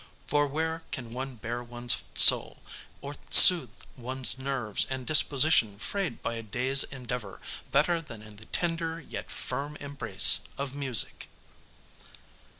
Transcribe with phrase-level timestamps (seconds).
[0.25, 2.57] For where can one bare one's soul,
[3.01, 7.39] or soothe one's nerves and disposition frayed by a day's endeavor,
[7.71, 11.29] better than in the tender yet firm embrace of music?"